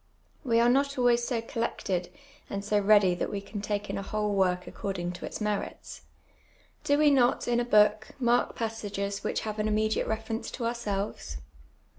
We 0.43 0.59
ai'e 0.59 0.67
not 0.67 0.97
always 0.97 1.27
so 1.27 1.43
collected 1.43 2.09
and 2.49 2.65
so 2.65 2.79
ready 2.79 3.13
that 3.13 3.29
we 3.29 3.39
can 3.39 3.61
take 3.61 3.87
in 3.87 3.99
a 3.99 4.01
whole 4.01 4.33
work 4.33 4.65
according 4.65 5.11
to 5.11 5.27
its 5.27 5.39
merits. 5.39 6.01
Do 6.83 6.97
we 6.97 7.11
not, 7.11 7.47
in 7.47 7.59
a 7.59 7.63
book, 7.65 8.15
mark 8.19 8.55
passages 8.55 9.23
which 9.23 9.41
have 9.41 9.59
an 9.59 9.67
immediate 9.67 10.07
reference 10.07 10.49
to 10.53 10.65
ourselves 10.65 11.37